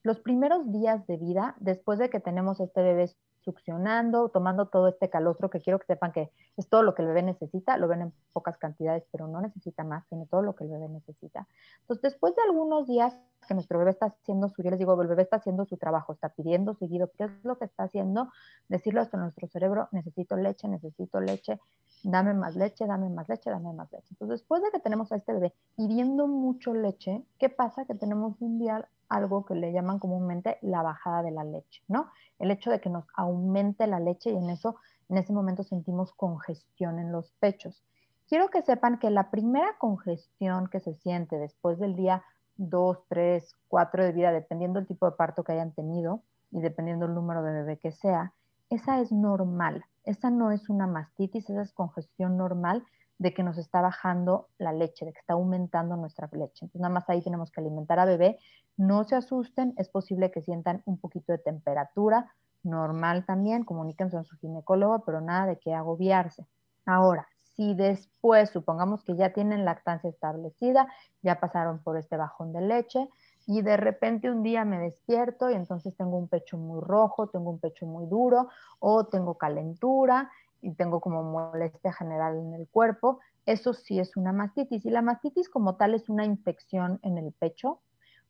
[0.03, 3.11] Los primeros días de vida, después de que tenemos este bebé
[3.45, 7.09] succionando, tomando todo este calostro, que quiero que sepan que es todo lo que el
[7.09, 10.65] bebé necesita, lo ven en pocas cantidades, pero no necesita más, tiene todo lo que
[10.65, 11.47] el bebé necesita.
[11.83, 15.09] Entonces, después de algunos días que nuestro bebé está haciendo su, yo les digo, el
[15.09, 18.31] bebé está haciendo su trabajo, está pidiendo seguido, ¿qué es lo que está haciendo?
[18.69, 21.59] Decirlo hasta nuestro cerebro, necesito leche, necesito leche,
[22.03, 24.07] dame más leche, dame más leche, dame más leche.
[24.11, 27.85] Entonces, después de que tenemos a este bebé pidiendo mucho leche, ¿qué pasa?
[27.85, 32.11] Que tenemos un día algo que le llaman comúnmente la bajada de la leche, ¿no?
[32.39, 34.77] El hecho de que nos aumente la leche y en eso,
[35.09, 37.85] en ese momento sentimos congestión en los pechos.
[38.29, 42.25] Quiero que sepan que la primera congestión que se siente después del día
[42.57, 47.07] 2, 3, 4 de vida, dependiendo del tipo de parto que hayan tenido y dependiendo
[47.07, 48.33] del número de bebé que sea,
[48.71, 49.85] esa es normal.
[50.05, 52.85] Esa no es una mastitis, esa es congestión normal
[53.23, 56.65] de que nos está bajando la leche, de que está aumentando nuestra leche.
[56.65, 58.39] Entonces, nada más ahí tenemos que alimentar a bebé.
[58.77, 64.25] No se asusten, es posible que sientan un poquito de temperatura, normal también, comuníquense con
[64.25, 66.45] su ginecólogo, pero nada de que agobiarse.
[66.85, 70.89] Ahora, si después, supongamos que ya tienen lactancia establecida,
[71.23, 73.09] ya pasaron por este bajón de leche
[73.47, 77.51] y de repente un día me despierto y entonces tengo un pecho muy rojo, tengo
[77.51, 78.49] un pecho muy duro
[78.81, 80.31] o tengo calentura
[80.63, 84.87] y tengo como molestia general en el cuerpo, eso sí es una mastitis.
[84.87, 87.81] Y la mastitis como tal es una infección en el pecho,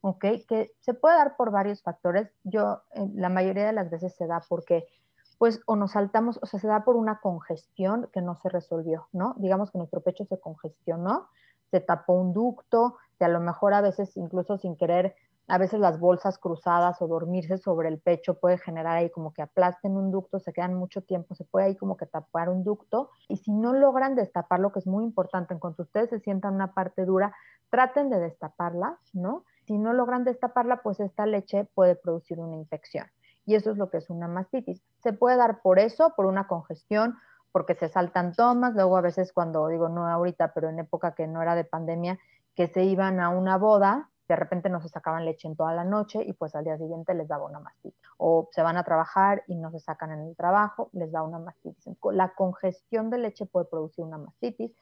[0.00, 0.24] ¿ok?
[0.48, 2.30] Que se puede dar por varios factores.
[2.42, 4.86] Yo, eh, la mayoría de las veces se da porque,
[5.38, 9.08] pues, o nos saltamos, o sea, se da por una congestión que no se resolvió,
[9.12, 9.34] ¿no?
[9.38, 11.28] Digamos que nuestro pecho se congestionó,
[11.70, 15.14] se tapó un ducto, que a lo mejor a veces incluso sin querer
[15.48, 19.42] A veces las bolsas cruzadas o dormirse sobre el pecho puede generar ahí como que
[19.42, 23.10] aplasten un ducto, se quedan mucho tiempo, se puede ahí como que tapar un ducto.
[23.28, 26.54] Y si no logran destapar, lo que es muy importante, en cuanto ustedes se sientan
[26.54, 27.34] una parte dura,
[27.70, 29.44] traten de destaparla, ¿no?
[29.66, 33.06] Si no logran destaparla, pues esta leche puede producir una infección.
[33.44, 34.82] Y eso es lo que es una mastitis.
[35.02, 37.16] Se puede dar por eso, por una congestión,
[37.50, 41.26] porque se saltan tomas, luego a veces cuando digo no ahorita, pero en época que
[41.26, 42.18] no era de pandemia,
[42.54, 45.84] que se iban a una boda, de repente no se sacaban leche en toda la
[45.84, 48.00] noche y pues al día siguiente les daba una mastitis.
[48.16, 51.38] O se van a trabajar y no se sacan en el trabajo, les da una
[51.38, 51.94] mastitis.
[52.12, 54.72] La congestión de leche puede producir una mastitis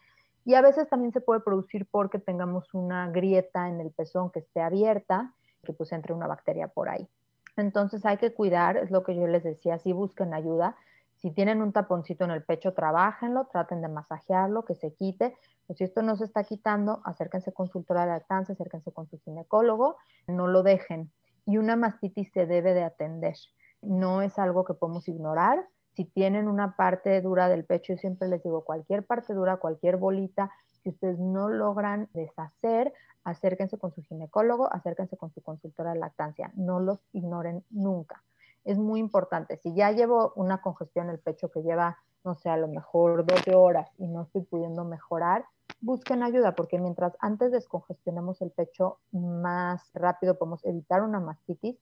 [0.45, 4.39] y a veces también se puede producir porque tengamos una grieta en el pezón que
[4.39, 5.35] esté abierta,
[5.65, 7.09] que pues entre una bacteria por ahí.
[7.57, 10.77] Entonces hay que cuidar, es lo que yo les decía, si busquen ayuda.
[11.21, 15.37] Si tienen un taponcito en el pecho, trabajenlo, traten de masajearlo, que se quite.
[15.67, 19.19] Pues si esto no se está quitando, acérquense con su de lactancia, acérquense con su
[19.19, 21.13] ginecólogo, no lo dejen.
[21.45, 23.37] Y una mastitis se debe de atender.
[23.83, 25.69] No es algo que podemos ignorar.
[25.93, 29.99] Si tienen una parte dura del pecho, yo siempre les digo, cualquier parte dura, cualquier
[29.99, 30.51] bolita
[30.83, 36.51] que ustedes no logran deshacer, acérquense con su ginecólogo, acérquense con su consultora de lactancia.
[36.55, 38.23] No los ignoren nunca
[38.65, 39.57] es muy importante.
[39.59, 43.25] Si ya llevo una congestión en el pecho que lleva, no sé, a lo mejor
[43.27, 45.45] 12 horas y no estoy pudiendo mejorar,
[45.81, 51.79] busquen ayuda, porque mientras antes descongestionemos el pecho, más rápido podemos evitar una mastitis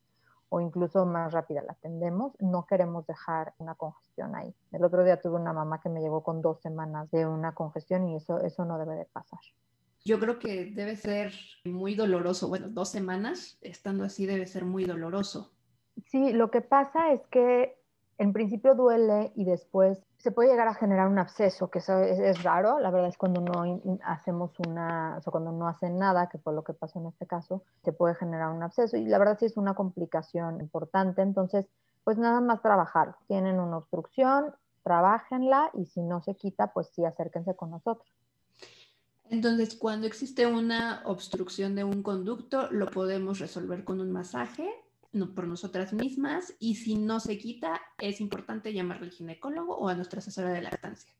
[0.49, 2.33] o incluso más rápida la atendemos.
[2.39, 4.53] No queremos dejar una congestión ahí.
[4.71, 8.07] El otro día tuve una mamá que me llegó con dos semanas de una congestión
[8.09, 9.39] y eso, eso no debe de pasar.
[10.05, 11.33] Yo creo que debe ser
[11.65, 12.47] muy doloroso.
[12.47, 15.51] Bueno, dos semanas estando así debe ser muy doloroso.
[16.07, 17.79] Sí, lo que pasa es que
[18.17, 22.43] en principio duele y después se puede llegar a generar un absceso, que eso es,
[22.43, 26.37] raro, la verdad es cuando no hacemos una, o sea, cuando no hacen nada, que
[26.37, 29.37] fue lo que pasó en este caso, se puede generar un absceso y la verdad
[29.39, 31.65] sí es una complicación importante, entonces
[32.03, 37.05] pues nada más trabajar, tienen una obstrucción, trabajenla y si no se quita, pues sí
[37.05, 38.11] acérquense con nosotros.
[39.29, 44.67] Entonces, cuando existe una obstrucción de un conducto, lo podemos resolver con un masaje
[45.33, 49.95] por nosotras mismas y si no se quita, es importante llamar al ginecólogo o a
[49.95, 51.11] nuestra asesora de lactancia.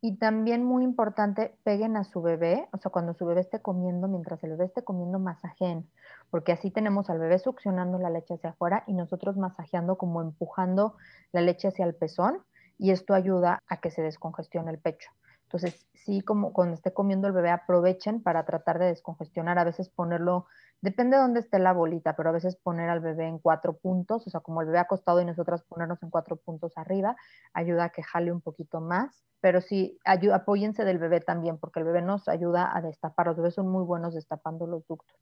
[0.00, 4.06] Y también muy importante, peguen a su bebé, o sea, cuando su bebé esté comiendo,
[4.06, 5.88] mientras el bebé esté comiendo, masajen,
[6.28, 10.96] porque así tenemos al bebé succionando la leche hacia afuera y nosotros masajeando como empujando
[11.32, 12.42] la leche hacia el pezón
[12.76, 15.10] y esto ayuda a que se descongestione el pecho.
[15.44, 19.88] Entonces, sí, como cuando esté comiendo el bebé, aprovechen para tratar de descongestionar, a veces
[19.88, 20.46] ponerlo
[20.84, 24.26] Depende de dónde esté la bolita, pero a veces poner al bebé en cuatro puntos,
[24.26, 27.16] o sea, como el bebé acostado y nosotras ponernos en cuatro puntos arriba,
[27.54, 29.24] ayuda a que jale un poquito más.
[29.40, 33.28] Pero sí, apóyense del bebé también, porque el bebé nos ayuda a destapar.
[33.28, 35.16] Los bebés son muy buenos destapando los ductos.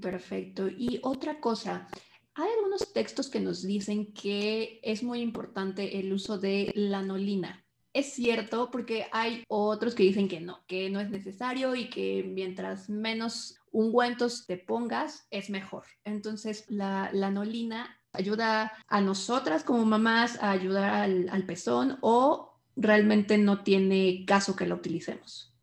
[0.00, 0.68] Perfecto.
[0.68, 1.88] Y otra cosa,
[2.34, 7.63] hay algunos textos que nos dicen que es muy importante el uso de lanolina.
[7.94, 12.24] Es cierto, porque hay otros que dicen que no, que no es necesario y que
[12.28, 15.84] mientras menos ungüentos te pongas, es mejor.
[16.04, 23.62] Entonces, la lanolina ayuda a nosotras como mamás a ayudar al, pezón o realmente no
[23.62, 25.54] tiene caso que la utilicemos.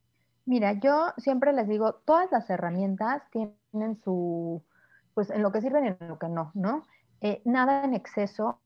[0.45, 4.63] Mira, yo siempre les digo, todas las herramientas tienen su,
[5.13, 6.85] pues en lo que sirven y en lo que no, ¿no?
[7.19, 8.61] Eh, nada en exceso.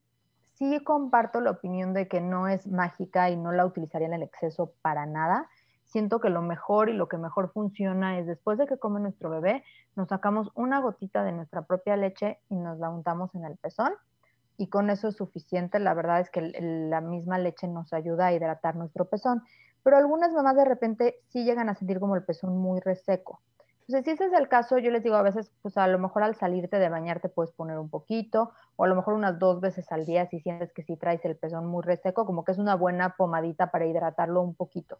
[0.58, 4.22] Sí comparto la opinión de que no es mágica y no la utilizaría en el
[4.22, 5.48] exceso para nada
[5.86, 9.30] siento que lo mejor y lo que mejor funciona es después de que come nuestro
[9.30, 9.64] bebé,
[9.94, 13.92] nos sacamos una gotita de nuestra propia leche y nos la untamos en el pezón
[14.58, 15.78] y con eso es suficiente.
[15.78, 19.42] La verdad es que la misma leche nos ayuda a hidratar nuestro pezón,
[19.82, 23.40] pero algunas mamás de repente sí llegan a sentir como el pezón muy reseco.
[23.88, 26.24] Entonces, si ese es el caso, yo les digo a veces, pues a lo mejor
[26.24, 29.60] al salirte de bañar te puedes poner un poquito, o a lo mejor unas dos
[29.60, 32.58] veces al día si sientes que sí traes el pezón muy reseco, como que es
[32.58, 34.98] una buena pomadita para hidratarlo un poquito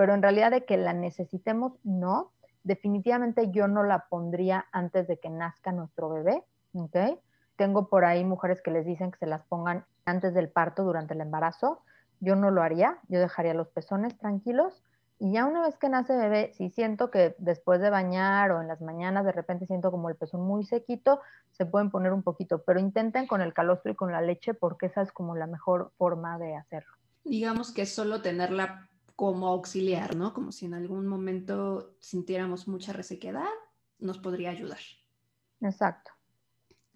[0.00, 2.32] pero en realidad de que la necesitemos, no.
[2.62, 7.20] Definitivamente yo no la pondría antes de que nazca nuestro bebé, ¿ok?
[7.56, 11.12] Tengo por ahí mujeres que les dicen que se las pongan antes del parto, durante
[11.12, 11.82] el embarazo.
[12.20, 14.82] Yo no lo haría, yo dejaría los pezones tranquilos
[15.20, 18.68] y ya una vez que nace bebé, si siento que después de bañar o en
[18.68, 22.62] las mañanas de repente siento como el pezón muy sequito, se pueden poner un poquito,
[22.62, 25.92] pero intenten con el calostro y con la leche porque esa es como la mejor
[25.98, 26.96] forma de hacerlo.
[27.22, 30.32] Digamos que solo tenerla como auxiliar, ¿no?
[30.32, 33.44] Como si en algún momento sintiéramos mucha resequedad,
[33.98, 34.80] nos podría ayudar.
[35.60, 36.12] Exacto.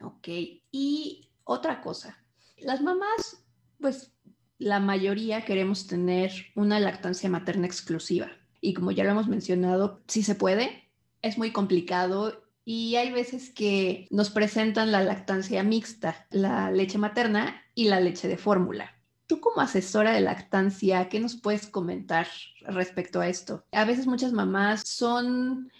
[0.02, 0.28] Ok,
[0.72, 2.16] y otra cosa,
[2.56, 3.44] las mamás,
[3.78, 4.13] pues
[4.58, 8.30] la mayoría queremos tener una lactancia materna exclusiva.
[8.60, 10.88] Y como ya lo hemos mencionado, sí se puede,
[11.22, 17.62] es muy complicado y hay veces que nos presentan la lactancia mixta, la leche materna
[17.74, 18.90] y la leche de fórmula.
[19.26, 22.26] Tú como asesora de lactancia, ¿qué nos puedes comentar
[22.62, 23.64] respecto a esto?
[23.72, 25.70] A veces muchas mamás son,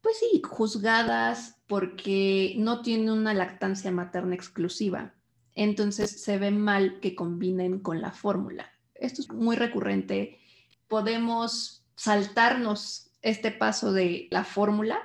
[0.00, 5.14] pues sí, juzgadas porque no tienen una lactancia materna exclusiva.
[5.58, 8.66] Entonces se ve mal que combinen con la fórmula.
[8.94, 10.38] Esto es muy recurrente.
[10.86, 15.00] ¿Podemos saltarnos este paso de la fórmula?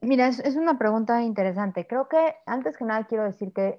[0.00, 1.86] Mira, es, una pregunta interesante.
[1.86, 3.78] Creo que antes que nada quiero decir que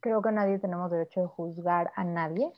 [0.00, 2.50] creo que nadie tenemos derecho de juzgar a nadie.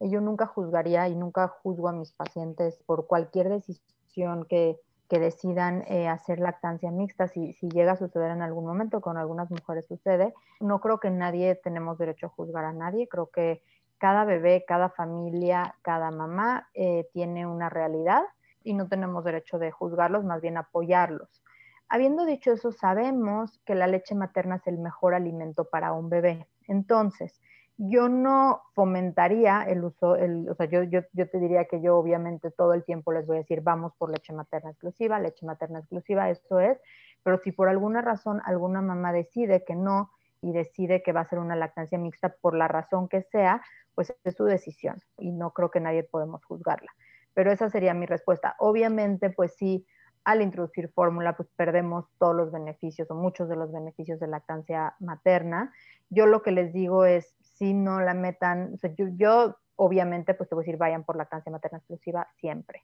[0.00, 5.84] Yo nunca juzgaría y nunca juzgo a mis pacientes por cualquier decisión que, que decidan
[5.88, 9.86] eh, hacer lactancia mixta, si, si, llega a suceder en algún momento, con algunas mujeres
[9.86, 10.34] sucede.
[10.60, 13.62] No creo que nadie tenemos derecho a juzgar a nadie, creo que
[13.98, 18.22] cada bebé, cada familia, cada mamá eh, tiene una realidad
[18.62, 21.42] y no tenemos derecho de juzgarlos, más bien apoyarlos.
[21.88, 26.48] Habiendo dicho eso, sabemos que la leche materna es el mejor alimento para un bebé.
[26.66, 27.40] Entonces,
[27.78, 31.96] yo no fomentaría el uso, el, o sea, yo, yo, yo, te diría que yo
[31.98, 35.80] obviamente todo el tiempo les voy a decir, vamos por leche materna exclusiva, leche materna
[35.80, 36.78] exclusiva, eso es,
[37.22, 40.10] pero si por alguna razón alguna mamá decide que no
[40.40, 43.62] y decide que va a ser una lactancia mixta por la razón que sea,
[43.94, 46.90] pues es su decisión y no creo que nadie podemos juzgarla.
[47.34, 48.54] Pero esa sería mi respuesta.
[48.58, 49.86] Obviamente, pues sí,
[50.24, 54.94] al introducir fórmula, pues perdemos todos los beneficios o muchos de los beneficios de lactancia
[54.98, 55.72] materna
[56.10, 60.34] yo lo que les digo es, si no la metan, o sea, yo, yo, obviamente,
[60.34, 62.82] pues te voy a decir, vayan por lactancia materna exclusiva siempre.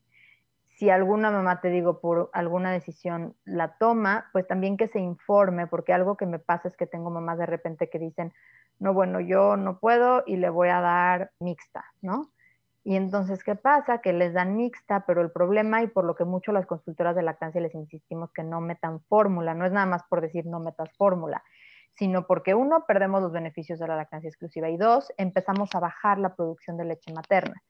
[0.77, 5.67] Si alguna mamá, te digo, por alguna decisión la toma, pues también que se informe,
[5.67, 8.33] porque algo que me pasa es que tengo mamás de repente que dicen,
[8.79, 12.33] no, bueno, yo no puedo y le voy a dar mixta, ¿no?
[12.85, 13.99] Y entonces, ¿qué pasa?
[13.99, 17.23] Que les dan mixta, pero el problema, y por lo que mucho las consultoras de
[17.23, 20.91] lactancia les insistimos que no metan fórmula, no es nada más por decir no metas
[20.97, 21.45] fórmula,
[21.95, 26.19] sino porque uno, perdemos los beneficios de la lactancia exclusiva y dos, empezamos a bajar
[26.19, 27.63] la producción de leche materna.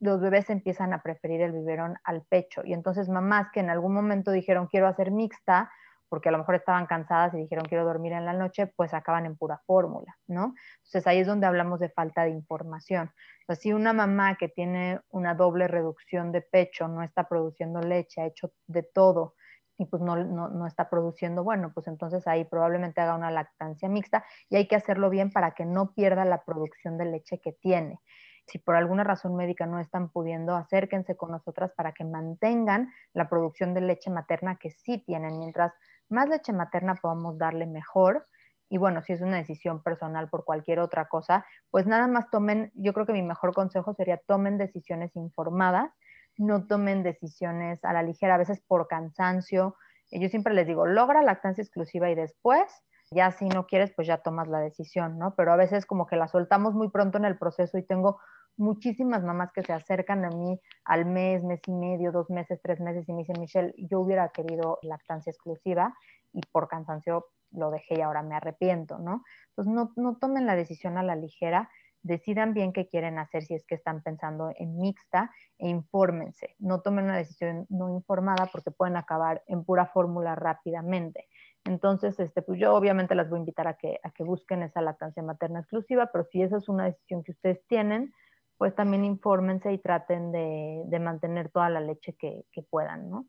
[0.00, 3.94] Los bebés empiezan a preferir el biberón al pecho y entonces mamás que en algún
[3.94, 5.70] momento dijeron quiero hacer mixta,
[6.08, 9.26] porque a lo mejor estaban cansadas y dijeron quiero dormir en la noche, pues acaban
[9.26, 10.54] en pura fórmula, ¿no?
[10.76, 13.10] Entonces ahí es donde hablamos de falta de información.
[13.48, 18.20] O si una mamá que tiene una doble reducción de pecho no está produciendo leche,
[18.20, 19.34] ha hecho de todo,
[19.78, 23.88] y pues no, no, no, está produciendo, bueno, pues entonces ahí probablemente haga una lactancia
[23.88, 27.52] mixta y hay que hacerlo bien para que no pierda la producción de leche que
[27.52, 28.00] tiene.
[28.46, 33.28] Si por alguna razón médica no están pudiendo, acérquense con nosotras para que mantengan la
[33.28, 35.38] producción de leche materna que sí tienen.
[35.38, 35.72] Mientras
[36.08, 38.26] más leche materna podamos darle mejor.
[38.68, 42.70] Y bueno, si es una decisión personal por cualquier otra cosa, pues nada más tomen,
[42.74, 45.90] yo creo que mi mejor consejo sería tomen decisiones informadas
[46.36, 49.76] no tomen decisiones a la ligera, a veces por cansancio.
[50.10, 52.64] Yo siempre les digo, logra lactancia exclusiva y después,
[53.10, 55.34] ya si no quieres, pues ya tomas la decisión, ¿no?
[55.34, 58.18] Pero a veces como que la soltamos muy pronto en el proceso y tengo
[58.56, 62.80] muchísimas mamás que se acercan a mí al mes, mes y medio, dos meses, tres
[62.80, 65.94] meses y me dicen, Michelle, yo hubiera querido lactancia exclusiva
[66.32, 69.24] y por cansancio lo dejé y ahora me arrepiento, ¿no?
[69.50, 71.70] Entonces no, no tomen la decisión a la ligera
[72.04, 76.54] decidan bien qué quieren hacer si es que están pensando en mixta e infórmense.
[76.58, 81.28] No tomen una decisión no informada porque pueden acabar en pura fórmula rápidamente.
[81.64, 85.60] Entonces, este, pues yo obviamente las voy a invitar a que, busquen esa lactancia materna
[85.60, 88.12] exclusiva, pero si esa es una decisión que ustedes tienen,
[88.58, 93.26] pues también infórmense y traten de, de mantener toda la leche que, que puedan, ¿no?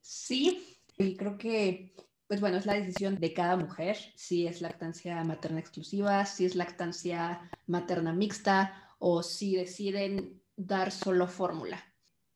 [0.00, 1.94] Sí, y creo que
[2.28, 6.56] pues bueno, es la decisión de cada mujer, si es lactancia materna exclusiva, si es
[6.56, 11.84] lactancia materna mixta o si deciden dar solo fórmula.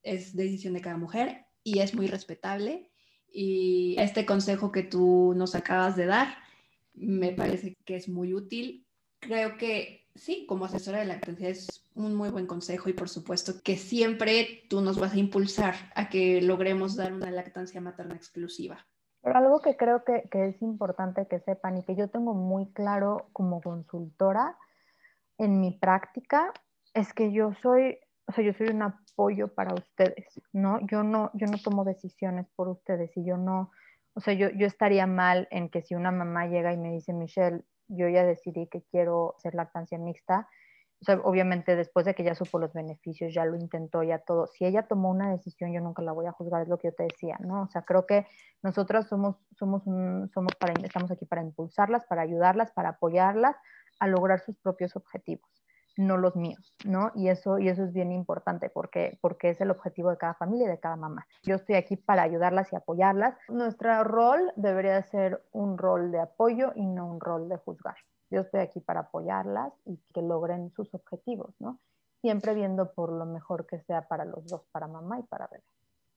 [0.03, 2.91] Es decisión de cada mujer y es muy respetable.
[3.33, 6.37] Y este consejo que tú nos acabas de dar
[6.95, 8.87] me parece que es muy útil.
[9.21, 13.63] Creo que sí, como asesora de lactancia es un muy buen consejo y por supuesto
[13.63, 18.87] que siempre tú nos vas a impulsar a que logremos dar una lactancia materna exclusiva.
[19.23, 23.29] Pero algo que creo que, es importante que sepan y que yo tengo muy claro
[23.33, 24.57] como consultora
[25.39, 26.53] en mi práctica
[26.95, 30.81] es que yo soy, o sea, yo soy un apoyo para ustedes, ¿no?
[30.87, 33.71] Yo no, yo no tomo decisiones por ustedes y yo no,
[34.15, 37.13] o sea, yo, yo estaría mal en que si una mamá llega y me dice,
[37.13, 40.49] Michelle, yo ya decidí que quiero hacer lactancia mixta,
[41.25, 44.47] obviamente después de que ya supo los beneficios, ya lo intentó, ya todo.
[44.47, 46.95] Si ella tomó una decisión, yo nunca la voy a juzgar, es lo que yo
[46.95, 47.63] te decía, ¿no?
[47.63, 48.27] O sea, creo que
[48.63, 50.53] nosotras somos, somos, somos
[50.85, 53.57] estamos aquí para impulsarlas, para ayudarlas, para apoyarlas
[53.99, 55.49] a lograr sus propios objetivos.
[55.97, 57.13] no los míos, ¿no?
[57.15, 60.67] Y eso, y eso es bien importante porque, porque es el objetivo de cada familia
[60.67, 61.27] y de cada mamá.
[61.43, 63.37] Yo estoy aquí para ayudarlas y apoyarlas.
[63.49, 67.97] Nuestro rol debería ser un rol de apoyo y no un rol de juzgar.
[68.31, 71.81] Yo estoy aquí para apoyarlas y que logren sus objetivos, ¿no?
[72.21, 75.65] Siempre viendo por lo mejor que sea para los dos, para mamá y para bebé.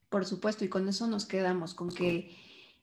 [0.10, 2.36] Por supuesto, y con eso nos quedamos, con que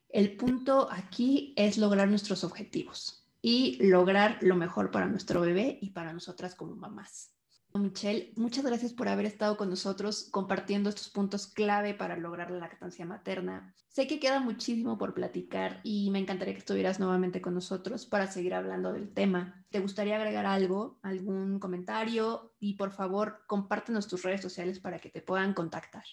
[0.08, 5.90] el punto aquí es lograr nuestros objetivos y lograr lo mejor para nuestro bebé y
[5.90, 7.32] para nosotras como mamás.
[7.78, 12.58] Michelle, muchas gracias por haber estado con nosotros compartiendo estos puntos clave para lograr la
[12.58, 13.74] lactancia materna.
[13.88, 18.26] Sé que queda muchísimo por platicar y me encantaría que estuvieras nuevamente con nosotros para
[18.26, 19.64] seguir hablando del tema.
[19.70, 22.52] ¿Te gustaría agregar algo, algún comentario?
[22.58, 26.04] Y por favor, compártenos tus redes sociales para que te puedan contactar.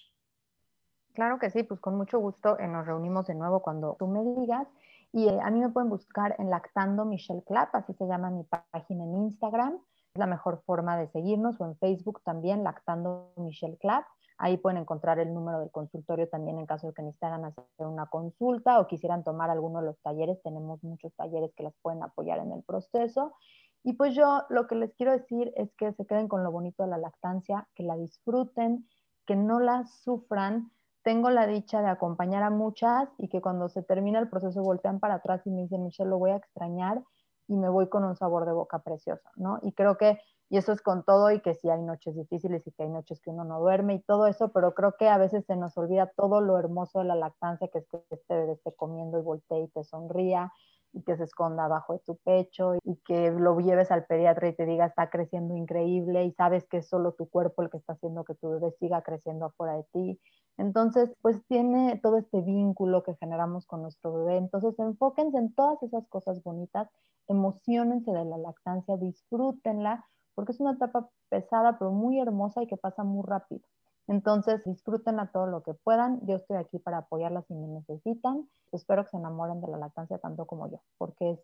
[1.14, 4.24] Claro que sí, pues con mucho gusto eh, nos reunimos de nuevo cuando tú me
[4.39, 4.68] digas.
[5.12, 8.43] Y eh, a mí me pueden buscar en Lactando Michelle Clap, así se llama mi
[8.43, 9.80] página en Instagram.
[10.18, 14.03] Es la mejor forma de seguirnos o en Facebook también, Lactando Michelle Clap.
[14.39, 18.07] Ahí pueden encontrar el número del consultorio también en caso de que necesitaran hacer una
[18.07, 20.41] consulta o quisieran tomar alguno de los talleres.
[20.41, 23.36] Tenemos muchos talleres que las pueden apoyar en el proceso.
[23.84, 26.82] Y pues yo lo que les quiero decir es que se queden con lo bonito
[26.82, 28.88] de la lactancia, que la disfruten,
[29.28, 30.72] que no la sufran,
[31.03, 34.99] tengo la dicha de acompañar a muchas y que cuando se termina el proceso voltean
[34.99, 37.03] para atrás y me dicen, Michelle, lo voy a extrañar
[37.47, 39.59] y me voy con un sabor de boca precioso, ¿no?
[39.61, 40.19] Y creo que,
[40.49, 43.19] y eso es con todo y que sí hay noches difíciles y que hay noches
[43.21, 46.11] que uno no duerme y todo eso, pero creo que a veces se nos olvida
[46.15, 49.67] todo lo hermoso de la lactancia, que es que bebé esté comiendo y voltee y
[49.69, 50.51] te sonría
[50.93, 54.55] y que se esconda abajo de tu pecho y que lo lleves al pediatra y
[54.55, 57.93] te diga está creciendo increíble y sabes que es solo tu cuerpo el que está
[57.93, 60.19] haciendo que tu bebé siga creciendo afuera de ti
[60.57, 64.38] entonces, pues tiene todo este vínculo que generamos con nuestro bebé.
[64.38, 66.89] Entonces, enfóquense en todas esas cosas bonitas,
[67.27, 72.77] emocionense de la lactancia, disfrútenla, porque es una etapa pesada, pero muy hermosa y que
[72.77, 73.61] pasa muy rápido.
[74.08, 76.26] Entonces, disfrútenla todo lo que puedan.
[76.26, 78.49] Yo estoy aquí para apoyarlas si me necesitan.
[78.72, 81.39] Espero que se enamoren de la lactancia tanto como yo, porque es,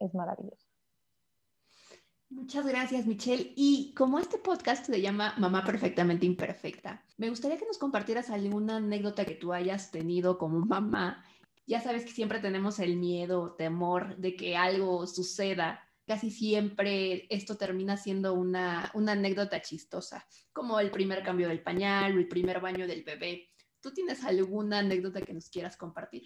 [0.00, 0.66] es maravilloso.
[2.30, 3.52] Muchas gracias, Michelle.
[3.56, 8.76] Y como este podcast se llama Mamá Perfectamente Imperfecta, me gustaría que nos compartieras alguna
[8.76, 11.24] anécdota que tú hayas tenido como mamá.
[11.66, 15.87] Ya sabes que siempre tenemos el miedo, temor de que algo suceda.
[16.08, 22.16] Casi siempre esto termina siendo una, una anécdota chistosa, como el primer cambio del pañal
[22.16, 23.50] o el primer baño del bebé.
[23.82, 26.22] ¿Tú tienes alguna anécdota que nos quieras compartir?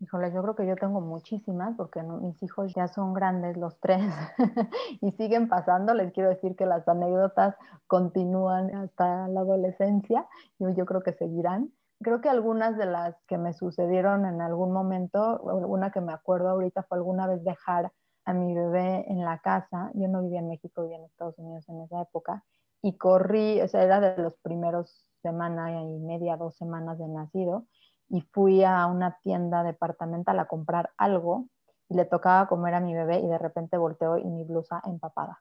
[0.00, 4.02] Híjole, yo creo que yo tengo muchísimas porque mis hijos ya son grandes los tres
[5.00, 5.94] y siguen pasando.
[5.94, 7.54] Les quiero decir que las anécdotas
[7.86, 10.26] continúan hasta la adolescencia
[10.58, 11.70] y yo creo que seguirán.
[12.02, 16.48] Creo que algunas de las que me sucedieron en algún momento, una que me acuerdo
[16.48, 17.92] ahorita fue alguna vez dejar
[18.24, 19.90] a mi bebé en la casa.
[19.94, 22.44] Yo no vivía en México, vivía en Estados Unidos en esa época
[22.82, 27.66] y corrí, o sea, era de los primeros semana y media, dos semanas de nacido
[28.08, 31.46] y fui a una tienda departamental a comprar algo
[31.88, 35.40] y le tocaba comer a mi bebé y de repente volteó y mi blusa empapada.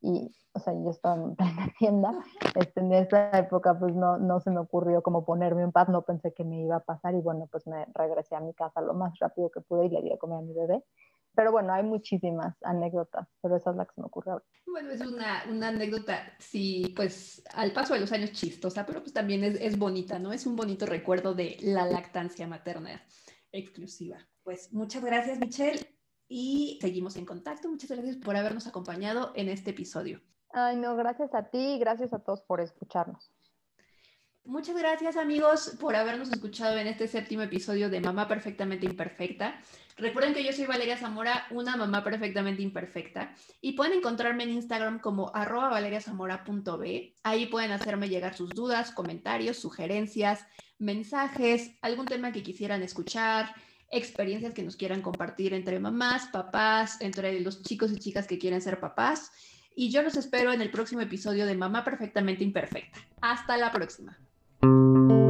[0.00, 2.12] Y, o sea, yo estaba en plena tienda,
[2.54, 6.02] este, en esa época pues no, no se me ocurrió como ponerme un pad, no
[6.02, 8.94] pensé que me iba a pasar y bueno, pues me regresé a mi casa lo
[8.94, 10.84] más rápido que pude y le di a comer a mi bebé.
[11.34, 14.44] Pero bueno, hay muchísimas anécdotas, pero esa es la que se me ocurre ahora.
[14.66, 19.12] Bueno, es una, una, anécdota, sí, pues al paso de los años chistosa, pero pues
[19.12, 20.32] también es, es bonita, ¿no?
[20.32, 23.02] Es un bonito recuerdo de la lactancia materna
[23.50, 24.18] exclusiva.
[24.42, 25.80] Pues muchas gracias, Michelle,
[26.28, 27.68] y seguimos en contacto.
[27.68, 30.20] Muchas gracias por habernos acompañado en este episodio.
[30.50, 33.32] Ay, no, gracias a ti y gracias a todos por escucharnos.
[34.44, 39.60] Muchas gracias amigos por habernos escuchado en este séptimo episodio de Mamá Perfectamente Imperfecta.
[39.96, 44.98] Recuerden que yo soy Valeria Zamora, una mamá perfectamente imperfecta, y pueden encontrarme en Instagram
[44.98, 47.14] como arroba valeriazamora.b.
[47.22, 50.44] Ahí pueden hacerme llegar sus dudas, comentarios, sugerencias,
[50.78, 53.54] mensajes, algún tema que quisieran escuchar,
[53.92, 58.60] experiencias que nos quieran compartir entre mamás, papás, entre los chicos y chicas que quieren
[58.60, 59.30] ser papás.
[59.76, 62.98] Y yo los espero en el próximo episodio de Mamá Perfectamente Imperfecta.
[63.20, 64.18] Hasta la próxima.
[64.62, 65.21] Thank you.